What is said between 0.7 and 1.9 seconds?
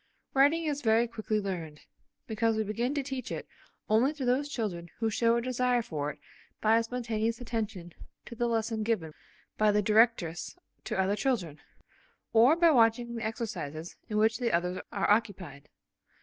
very quickly learned,